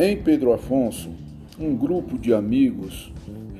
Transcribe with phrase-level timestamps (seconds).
[0.00, 1.10] Em Pedro Afonso,
[1.58, 3.12] um grupo de amigos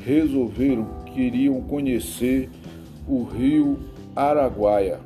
[0.05, 2.49] resolveram que queriam conhecer
[3.09, 3.77] o rio
[4.15, 5.01] Araguaia,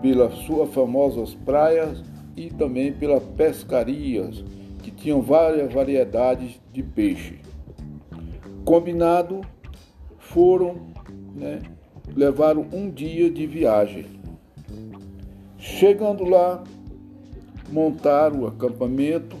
[0.00, 2.00] pelas suas famosas praias
[2.36, 4.44] e também pelas pescarias,
[4.84, 7.40] que tinham várias variedades de peixe.
[8.64, 9.40] Combinado,
[10.16, 10.76] foram,
[11.34, 11.58] né,
[12.14, 14.06] levaram um dia de viagem.
[15.58, 16.62] Chegando lá,
[17.72, 19.39] montaram o acampamento,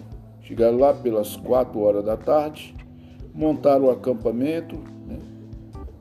[0.50, 2.74] chegaram lá pelas quatro horas da tarde,
[3.32, 5.16] montaram o acampamento né,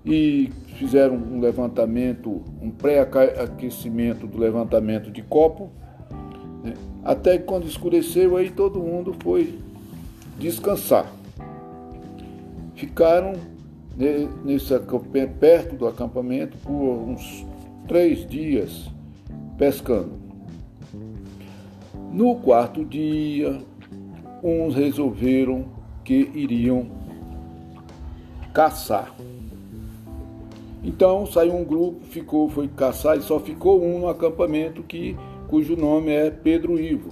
[0.04, 5.70] e fizeram um levantamento, um pré-aquecimento do levantamento de copo,
[6.64, 6.74] né,
[7.04, 9.60] até que quando escureceu aí todo mundo foi
[10.40, 11.06] descansar.
[12.74, 13.34] Ficaram
[13.96, 14.74] né, nesse
[15.40, 17.46] perto do acampamento por uns
[17.88, 18.90] três dias
[19.60, 20.18] pescando.
[22.12, 23.62] No quarto dia,
[24.44, 25.66] uns resolveram
[26.04, 26.88] que iriam
[28.54, 29.14] caçar.
[30.84, 35.16] Então saiu um grupo, ficou, foi caçar e só ficou um no acampamento que,
[35.48, 37.10] cujo nome é Pedro Ivo.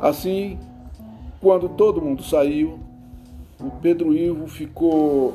[0.00, 0.58] Assim,
[1.40, 2.78] quando todo mundo saiu,
[3.60, 5.34] o Pedro Ivo ficou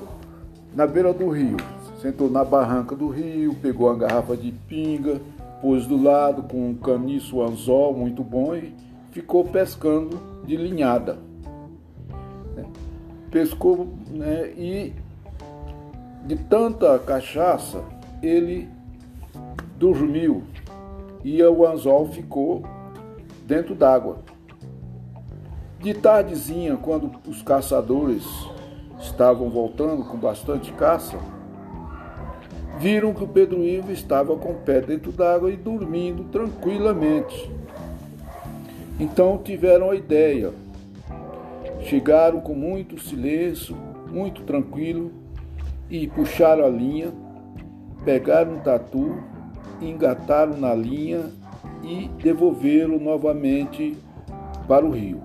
[0.75, 1.57] na beira do rio,
[2.01, 5.21] sentou na barranca do rio, pegou uma garrafa de pinga,
[5.61, 8.73] pôs do lado com um caniço anzol muito bom e
[9.15, 11.17] ficou pescando de linhada.
[12.53, 12.65] Né?
[13.31, 14.93] Pescou né, e
[16.25, 17.81] de tanta cachaça
[18.21, 18.67] ele
[19.77, 20.43] dormiu
[21.23, 22.61] e o anzol ficou
[23.47, 24.17] dentro d'água.
[25.79, 28.25] De tardezinha, quando os caçadores
[28.99, 31.17] estavam voltando com bastante caça,
[32.79, 37.49] viram que o Pedro Ivo estava com o pé dentro d'água e dormindo tranquilamente.
[38.99, 40.51] Então tiveram a ideia.
[41.81, 43.75] Chegaram com muito silêncio,
[44.09, 45.11] muito tranquilo,
[45.89, 47.13] e puxaram a linha,
[48.03, 49.17] pegaram um tatu,
[49.81, 51.29] engataram na linha
[51.83, 53.97] e devolveram novamente
[54.67, 55.21] para o rio.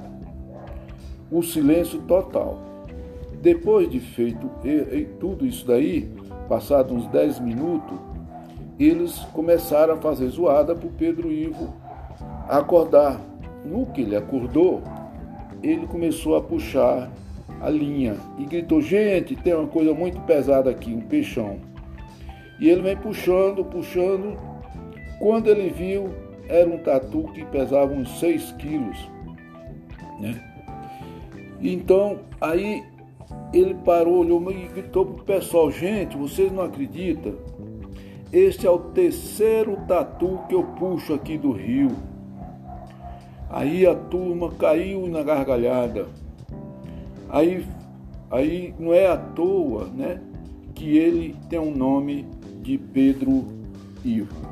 [1.31, 2.59] O silêncio total.
[3.41, 4.51] Depois de feito
[5.19, 6.11] tudo isso daí,
[6.49, 7.99] passados uns 10 minutos,
[8.79, 11.73] eles começaram a fazer zoada para o Pedro Ivo
[12.49, 13.30] acordar.
[13.65, 14.83] No que ele acordou,
[15.63, 17.11] ele começou a puxar
[17.61, 21.59] a linha e gritou: Gente, tem uma coisa muito pesada aqui, um peixão.
[22.59, 24.39] E ele vem puxando, puxando.
[25.19, 26.11] Quando ele viu,
[26.49, 28.99] era um tatu que pesava uns 6 quilos.
[30.19, 30.41] Né?
[31.61, 32.83] Então, aí
[33.53, 37.35] ele parou, olhou e gritou para o pessoal: Gente, vocês não acreditam?
[38.33, 41.91] Este é o terceiro tatu que eu puxo aqui do rio.
[43.51, 46.07] Aí a turma caiu na gargalhada.
[47.29, 47.67] Aí,
[48.31, 50.21] aí não é à toa né,
[50.75, 52.27] que ele tem um nome
[52.63, 53.45] de Pedro
[54.05, 54.51] Ivo.